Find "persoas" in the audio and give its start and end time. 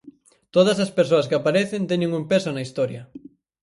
0.97-1.27